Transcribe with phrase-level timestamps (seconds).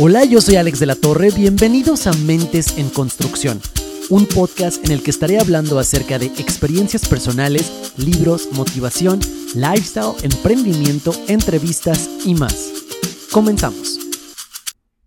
[0.00, 3.60] Hola, yo soy Alex de la Torre, bienvenidos a Mentes en Construcción,
[4.10, 9.20] un podcast en el que estaré hablando acerca de experiencias personales, libros, motivación,
[9.54, 12.72] lifestyle, emprendimiento, entrevistas y más.
[13.30, 14.00] Comenzamos.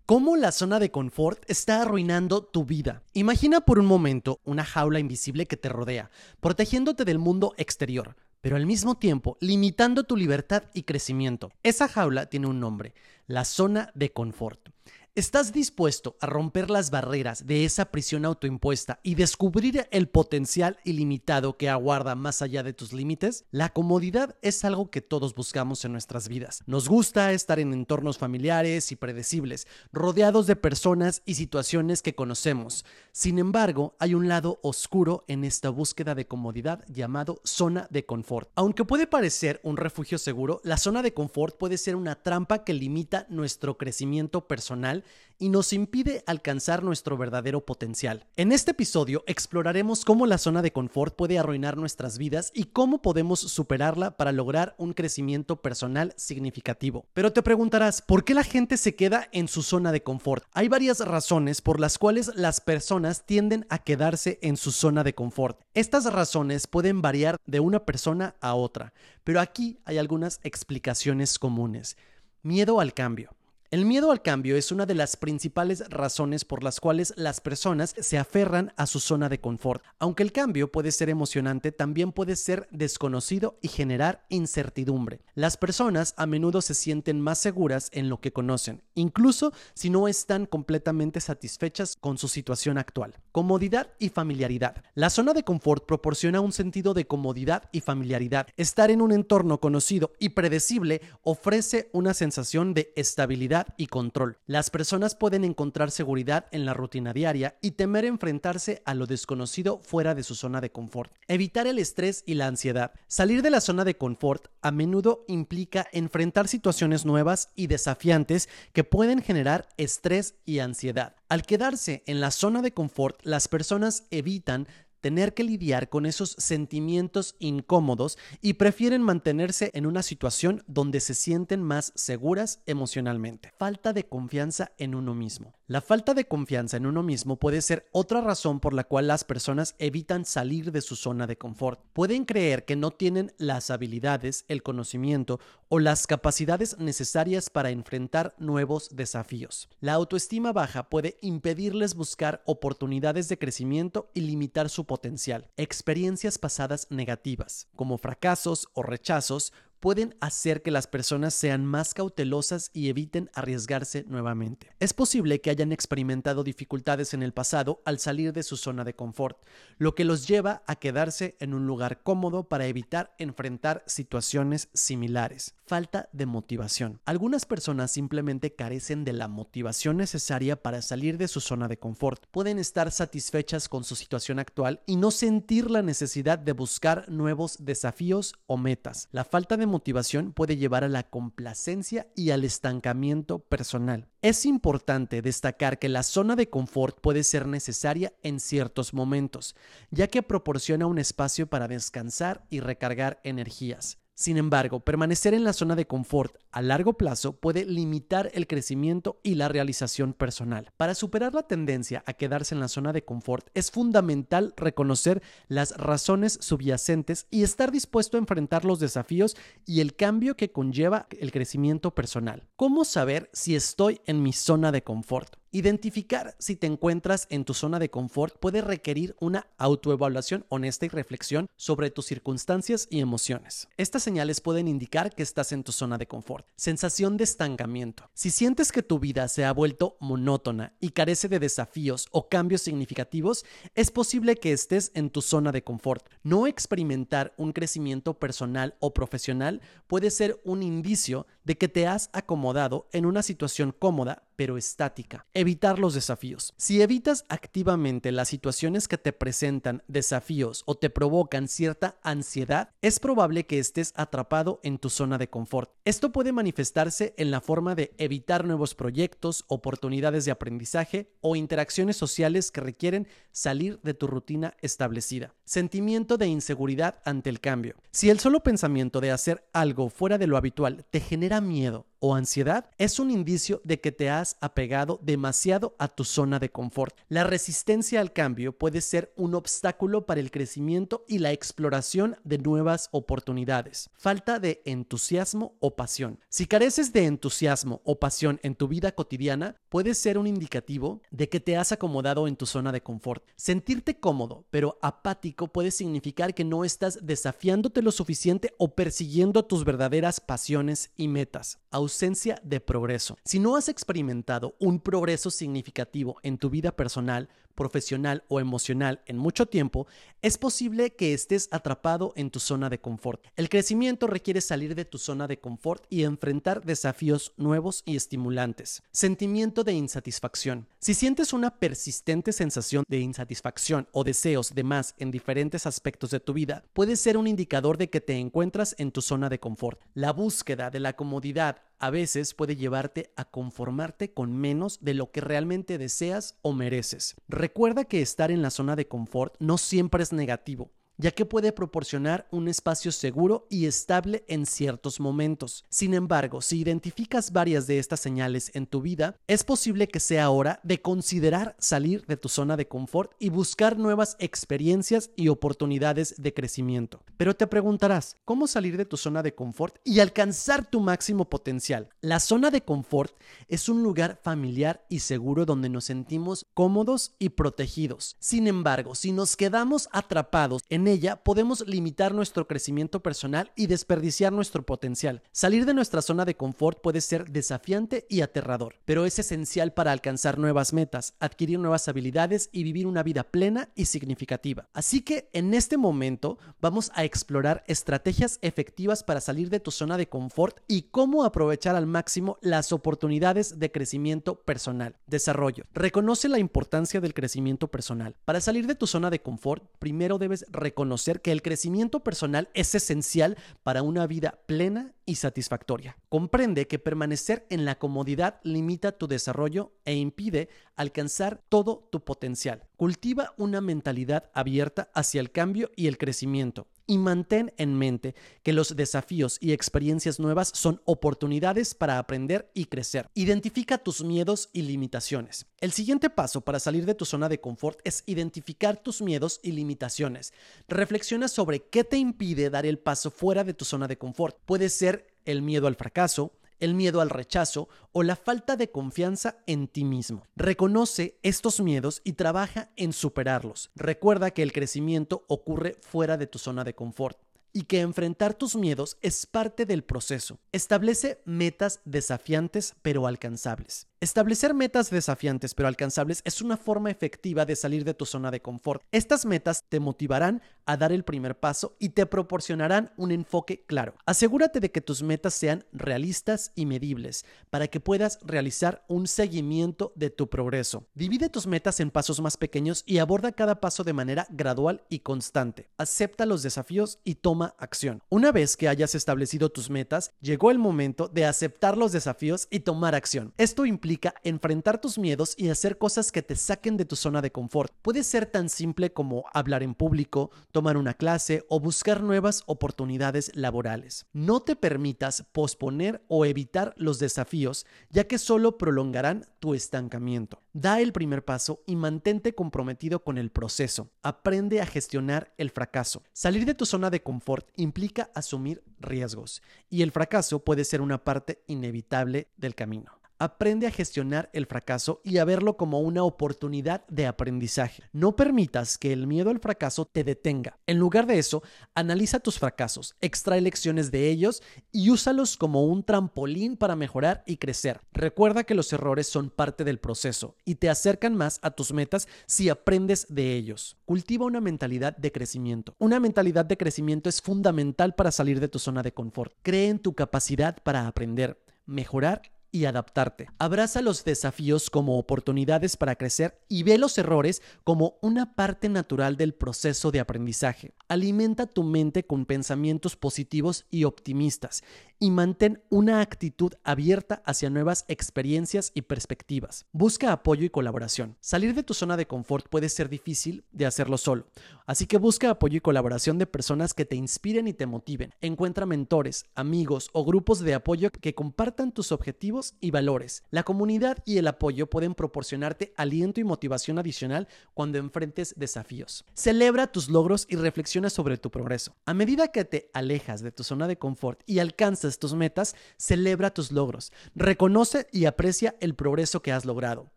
[0.06, 3.02] ¿Cómo la zona de confort está arruinando tu vida?
[3.12, 6.10] Imagina por un momento una jaula invisible que te rodea,
[6.40, 11.50] protegiéndote del mundo exterior, pero al mismo tiempo limitando tu libertad y crecimiento.
[11.62, 12.94] Esa jaula tiene un nombre,
[13.28, 14.70] la zona de confort.
[15.18, 21.56] ¿Estás dispuesto a romper las barreras de esa prisión autoimpuesta y descubrir el potencial ilimitado
[21.56, 23.44] que aguarda más allá de tus límites?
[23.50, 26.62] La comodidad es algo que todos buscamos en nuestras vidas.
[26.66, 32.84] Nos gusta estar en entornos familiares y predecibles, rodeados de personas y situaciones que conocemos.
[33.10, 38.50] Sin embargo, hay un lado oscuro en esta búsqueda de comodidad llamado zona de confort.
[38.54, 42.72] Aunque puede parecer un refugio seguro, la zona de confort puede ser una trampa que
[42.72, 45.02] limita nuestro crecimiento personal
[45.38, 48.26] y nos impide alcanzar nuestro verdadero potencial.
[48.36, 53.00] En este episodio exploraremos cómo la zona de confort puede arruinar nuestras vidas y cómo
[53.00, 57.06] podemos superarla para lograr un crecimiento personal significativo.
[57.14, 60.44] Pero te preguntarás, ¿por qué la gente se queda en su zona de confort?
[60.52, 65.14] Hay varias razones por las cuales las personas tienden a quedarse en su zona de
[65.14, 65.60] confort.
[65.74, 71.96] Estas razones pueden variar de una persona a otra, pero aquí hay algunas explicaciones comunes.
[72.42, 73.37] Miedo al cambio.
[73.70, 77.94] El miedo al cambio es una de las principales razones por las cuales las personas
[78.00, 79.84] se aferran a su zona de confort.
[79.98, 85.20] Aunque el cambio puede ser emocionante, también puede ser desconocido y generar incertidumbre.
[85.34, 90.08] Las personas a menudo se sienten más seguras en lo que conocen, incluso si no
[90.08, 93.16] están completamente satisfechas con su situación actual.
[93.32, 94.82] Comodidad y familiaridad.
[94.94, 98.46] La zona de confort proporciona un sentido de comodidad y familiaridad.
[98.56, 104.38] Estar en un entorno conocido y predecible ofrece una sensación de estabilidad y control.
[104.46, 109.78] Las personas pueden encontrar seguridad en la rutina diaria y temer enfrentarse a lo desconocido
[109.78, 111.12] fuera de su zona de confort.
[111.26, 112.92] Evitar el estrés y la ansiedad.
[113.06, 118.84] Salir de la zona de confort a menudo implica enfrentar situaciones nuevas y desafiantes que
[118.84, 121.16] pueden generar estrés y ansiedad.
[121.28, 124.66] Al quedarse en la zona de confort, las personas evitan
[125.00, 131.14] tener que lidiar con esos sentimientos incómodos y prefieren mantenerse en una situación donde se
[131.14, 133.52] sienten más seguras emocionalmente.
[133.58, 135.57] Falta de confianza en uno mismo.
[135.70, 139.24] La falta de confianza en uno mismo puede ser otra razón por la cual las
[139.24, 141.78] personas evitan salir de su zona de confort.
[141.92, 148.34] Pueden creer que no tienen las habilidades, el conocimiento o las capacidades necesarias para enfrentar
[148.38, 149.68] nuevos desafíos.
[149.80, 155.50] La autoestima baja puede impedirles buscar oportunidades de crecimiento y limitar su potencial.
[155.58, 162.70] Experiencias pasadas negativas, como fracasos o rechazos, pueden hacer que las personas sean más cautelosas
[162.72, 164.70] y eviten arriesgarse nuevamente.
[164.80, 168.94] Es posible que hayan experimentado dificultades en el pasado al salir de su zona de
[168.94, 169.38] confort,
[169.78, 175.54] lo que los lleva a quedarse en un lugar cómodo para evitar enfrentar situaciones similares.
[175.66, 177.00] Falta de motivación.
[177.04, 182.24] Algunas personas simplemente carecen de la motivación necesaria para salir de su zona de confort.
[182.30, 187.58] Pueden estar satisfechas con su situación actual y no sentir la necesidad de buscar nuevos
[187.60, 189.08] desafíos o metas.
[189.12, 194.08] La falta de motivación puede llevar a la complacencia y al estancamiento personal.
[194.20, 199.54] Es importante destacar que la zona de confort puede ser necesaria en ciertos momentos,
[199.90, 203.98] ya que proporciona un espacio para descansar y recargar energías.
[204.18, 209.20] Sin embargo, permanecer en la zona de confort a largo plazo puede limitar el crecimiento
[209.22, 210.72] y la realización personal.
[210.76, 215.70] Para superar la tendencia a quedarse en la zona de confort, es fundamental reconocer las
[215.76, 221.30] razones subyacentes y estar dispuesto a enfrentar los desafíos y el cambio que conlleva el
[221.30, 222.48] crecimiento personal.
[222.56, 225.36] ¿Cómo saber si estoy en mi zona de confort?
[225.50, 230.90] Identificar si te encuentras en tu zona de confort puede requerir una autoevaluación honesta y
[230.90, 233.66] reflexión sobre tus circunstancias y emociones.
[233.78, 236.46] Estas señales pueden indicar que estás en tu zona de confort.
[236.56, 238.10] Sensación de estancamiento.
[238.12, 242.60] Si sientes que tu vida se ha vuelto monótona y carece de desafíos o cambios
[242.60, 246.06] significativos, es posible que estés en tu zona de confort.
[246.22, 252.10] No experimentar un crecimiento personal o profesional puede ser un indicio de que te has
[252.12, 255.26] acomodado en una situación cómoda pero estática.
[255.34, 256.54] Evitar los desafíos.
[256.56, 263.00] Si evitas activamente las situaciones que te presentan desafíos o te provocan cierta ansiedad, es
[263.00, 265.72] probable que estés atrapado en tu zona de confort.
[265.84, 271.96] Esto puede manifestarse en la forma de evitar nuevos proyectos, oportunidades de aprendizaje o interacciones
[271.96, 275.34] sociales que requieren salir de tu rutina establecida.
[275.46, 277.74] Sentimiento de inseguridad ante el cambio.
[277.90, 282.14] Si el solo pensamiento de hacer algo fuera de lo habitual te genera miedo o
[282.14, 286.96] ansiedad es un indicio de que te has apegado demasiado a tu zona de confort.
[287.08, 292.38] La resistencia al cambio puede ser un obstáculo para el crecimiento y la exploración de
[292.38, 293.90] nuevas oportunidades.
[293.96, 296.20] Falta de entusiasmo o pasión.
[296.28, 301.28] Si careces de entusiasmo o pasión en tu vida cotidiana, puede ser un indicativo de
[301.28, 303.24] que te has acomodado en tu zona de confort.
[303.36, 309.64] Sentirte cómodo pero apático puede significar que no estás desafiándote lo suficiente o persiguiendo tus
[309.64, 311.58] verdaderas pasiones y metas.
[311.70, 313.16] Ausencia de progreso.
[313.24, 317.28] Si no has experimentado un progreso significativo en tu vida personal,
[317.58, 319.88] profesional o emocional en mucho tiempo,
[320.22, 323.26] es posible que estés atrapado en tu zona de confort.
[323.34, 328.84] El crecimiento requiere salir de tu zona de confort y enfrentar desafíos nuevos y estimulantes.
[328.92, 330.68] Sentimiento de insatisfacción.
[330.78, 336.20] Si sientes una persistente sensación de insatisfacción o deseos de más en diferentes aspectos de
[336.20, 339.80] tu vida, puede ser un indicador de que te encuentras en tu zona de confort.
[339.94, 345.10] La búsqueda de la comodidad a veces puede llevarte a conformarte con menos de lo
[345.10, 347.16] que realmente deseas o mereces.
[347.28, 351.52] Recuerda que estar en la zona de confort no siempre es negativo ya que puede
[351.52, 355.64] proporcionar un espacio seguro y estable en ciertos momentos.
[355.70, 360.30] Sin embargo, si identificas varias de estas señales en tu vida, es posible que sea
[360.30, 366.14] hora de considerar salir de tu zona de confort y buscar nuevas experiencias y oportunidades
[366.18, 367.02] de crecimiento.
[367.16, 371.88] Pero te preguntarás, ¿cómo salir de tu zona de confort y alcanzar tu máximo potencial?
[372.00, 373.14] La zona de confort
[373.46, 378.16] es un lugar familiar y seguro donde nos sentimos cómodos y protegidos.
[378.18, 384.32] Sin embargo, si nos quedamos atrapados en ella podemos limitar nuestro crecimiento personal y desperdiciar
[384.32, 385.22] nuestro potencial.
[385.30, 389.92] Salir de nuestra zona de confort puede ser desafiante y aterrador, pero es esencial para
[389.92, 394.68] alcanzar nuevas metas, adquirir nuevas habilidades y vivir una vida plena y significativa.
[394.72, 399.96] Así que en este momento vamos a explorar estrategias efectivas para salir de tu zona
[399.96, 404.96] de confort y cómo aprovechar al máximo las oportunidades de crecimiento personal.
[405.06, 405.64] Desarrollo.
[405.72, 408.16] Reconoce la importancia del crecimiento personal.
[408.24, 412.50] Para salir de tu zona de confort, primero debes reconocer conocer que el crecimiento personal
[412.54, 415.98] es esencial para una vida plena y satisfactoria.
[416.08, 422.62] Comprende que permanecer en la comodidad limita tu desarrollo e impide alcanzar todo tu potencial.
[422.76, 428.52] Cultiva una mentalidad abierta hacia el cambio y el crecimiento y mantén en mente que
[428.52, 433.08] los desafíos y experiencias nuevas son oportunidades para aprender y crecer.
[433.14, 435.46] Identifica tus miedos y limitaciones.
[435.60, 439.52] El siguiente paso para salir de tu zona de confort es identificar tus miedos y
[439.52, 440.32] limitaciones.
[440.66, 444.38] Reflexiona sobre qué te impide dar el paso fuera de tu zona de confort.
[444.46, 449.38] Puede ser el miedo al fracaso, el miedo al rechazo o la falta de confianza
[449.46, 450.24] en ti mismo.
[450.36, 453.70] Reconoce estos miedos y trabaja en superarlos.
[453.74, 457.18] Recuerda que el crecimiento ocurre fuera de tu zona de confort
[457.52, 460.38] y que enfrentar tus miedos es parte del proceso.
[460.52, 463.88] Establece metas desafiantes pero alcanzables.
[464.00, 468.40] Establecer metas desafiantes pero alcanzables es una forma efectiva de salir de tu zona de
[468.40, 468.84] confort.
[468.92, 473.94] Estas metas te motivarán a dar el primer paso y te proporcionarán un enfoque claro.
[474.06, 479.92] Asegúrate de que tus metas sean realistas y medibles para que puedas realizar un seguimiento
[479.96, 480.86] de tu progreso.
[480.94, 485.00] Divide tus metas en pasos más pequeños y aborda cada paso de manera gradual y
[485.00, 485.70] constante.
[485.76, 488.04] Acepta los desafíos y toma acción.
[488.10, 492.60] Una vez que hayas establecido tus metas, llegó el momento de aceptar los desafíos y
[492.60, 493.34] tomar acción.
[493.38, 493.87] Esto implica
[494.22, 497.72] enfrentar tus miedos y hacer cosas que te saquen de tu zona de confort.
[497.82, 503.30] Puede ser tan simple como hablar en público, tomar una clase o buscar nuevas oportunidades
[503.34, 504.06] laborales.
[504.12, 510.42] No te permitas posponer o evitar los desafíos, ya que solo prolongarán tu estancamiento.
[510.52, 513.90] Da el primer paso y mantente comprometido con el proceso.
[514.02, 516.02] Aprende a gestionar el fracaso.
[516.12, 521.04] Salir de tu zona de confort implica asumir riesgos y el fracaso puede ser una
[521.04, 522.97] parte inevitable del camino.
[523.20, 527.82] Aprende a gestionar el fracaso y a verlo como una oportunidad de aprendizaje.
[527.92, 530.60] No permitas que el miedo al fracaso te detenga.
[530.68, 531.42] En lugar de eso,
[531.74, 537.38] analiza tus fracasos, extrae lecciones de ellos y úsalos como un trampolín para mejorar y
[537.38, 537.80] crecer.
[537.90, 542.06] Recuerda que los errores son parte del proceso y te acercan más a tus metas
[542.26, 543.78] si aprendes de ellos.
[543.84, 545.74] Cultiva una mentalidad de crecimiento.
[545.78, 549.32] Una mentalidad de crecimiento es fundamental para salir de tu zona de confort.
[549.42, 553.28] Cree en tu capacidad para aprender, mejorar y adaptarte.
[553.38, 559.16] Abraza los desafíos como oportunidades para crecer y ve los errores como una parte natural
[559.16, 560.72] del proceso de aprendizaje.
[560.88, 564.62] Alimenta tu mente con pensamientos positivos y optimistas
[564.98, 569.66] y mantén una actitud abierta hacia nuevas experiencias y perspectivas.
[569.70, 571.16] Busca apoyo y colaboración.
[571.20, 574.26] Salir de tu zona de confort puede ser difícil de hacerlo solo,
[574.66, 578.14] así que busca apoyo y colaboración de personas que te inspiren y te motiven.
[578.20, 583.24] Encuentra mentores, amigos o grupos de apoyo que compartan tus objetivos y valores.
[583.30, 589.04] La comunidad y el apoyo pueden proporcionarte aliento y motivación adicional cuando enfrentes desafíos.
[589.14, 591.74] Celebra tus logros y reflexiona sobre tu progreso.
[591.84, 596.30] A medida que te alejas de tu zona de confort y alcanzas tus metas, celebra
[596.30, 599.90] tus logros, reconoce y aprecia el progreso que has logrado.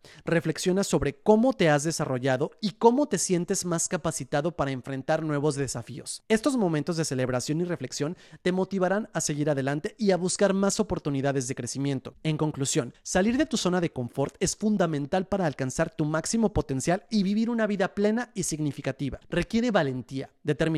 [0.24, 5.54] Reflexiona sobre cómo te has desarrollado y cómo te sientes más capacitado para enfrentar nuevos
[5.54, 6.24] desafíos.
[6.28, 10.80] Estos momentos de celebración y reflexión te motivarán a seguir adelante y a buscar más
[10.80, 12.14] oportunidades de crecimiento.
[12.24, 17.04] En conclusión, salir de tu zona de confort es fundamental para alcanzar tu máximo potencial
[17.08, 19.20] y vivir una vida plena y significativa.
[19.30, 20.71] Requiere valentía, determinación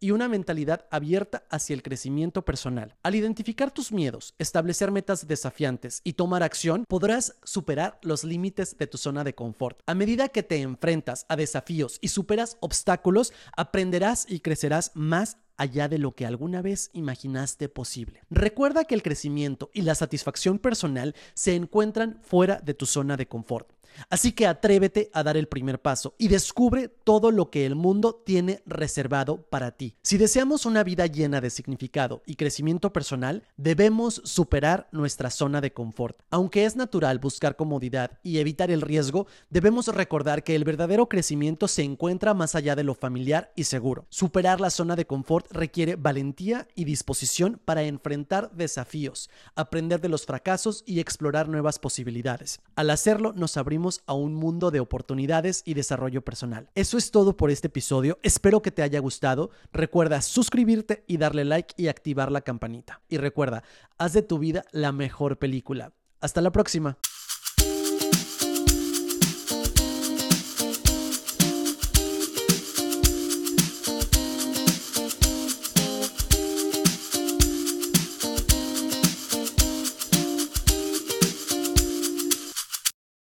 [0.00, 2.94] y una mentalidad abierta hacia el crecimiento personal.
[3.02, 8.86] Al identificar tus miedos, establecer metas desafiantes y tomar acción, podrás superar los límites de
[8.86, 9.80] tu zona de confort.
[9.86, 15.88] A medida que te enfrentas a desafíos y superas obstáculos, aprenderás y crecerás más allá
[15.88, 18.20] de lo que alguna vez imaginaste posible.
[18.30, 23.26] Recuerda que el crecimiento y la satisfacción personal se encuentran fuera de tu zona de
[23.26, 23.72] confort.
[24.10, 28.22] Así que atrévete a dar el primer paso y descubre todo lo que el mundo
[28.24, 29.96] tiene reservado para ti.
[30.02, 35.72] Si deseamos una vida llena de significado y crecimiento personal, debemos superar nuestra zona de
[35.72, 36.18] confort.
[36.30, 41.68] Aunque es natural buscar comodidad y evitar el riesgo, debemos recordar que el verdadero crecimiento
[41.68, 44.06] se encuentra más allá de lo familiar y seguro.
[44.10, 50.26] Superar la zona de confort requiere valentía y disposición para enfrentar desafíos, aprender de los
[50.26, 52.60] fracasos y explorar nuevas posibilidades.
[52.74, 56.68] Al hacerlo, nos abrimos a un mundo de oportunidades y desarrollo personal.
[56.74, 58.18] Eso es todo por este episodio.
[58.22, 59.50] Espero que te haya gustado.
[59.72, 63.02] Recuerda suscribirte y darle like y activar la campanita.
[63.08, 63.62] Y recuerda,
[63.98, 65.92] haz de tu vida la mejor película.
[66.20, 66.98] Hasta la próxima.